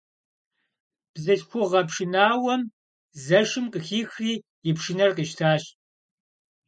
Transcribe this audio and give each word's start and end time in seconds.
Бзылъхугъэ 1.13 1.81
пшынауэм 1.87 2.61
Зэшым 3.25 3.65
къыхихри 3.73 4.33
и 4.69 4.71
пшынэр 4.77 5.11
къищтащ. 5.17 5.63